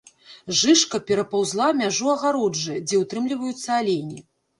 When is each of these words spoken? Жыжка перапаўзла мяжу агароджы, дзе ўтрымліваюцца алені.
Жыжка 0.59 0.99
перапаўзла 1.09 1.67
мяжу 1.81 2.07
агароджы, 2.13 2.79
дзе 2.87 3.03
ўтрымліваюцца 3.03 3.69
алені. 3.83 4.19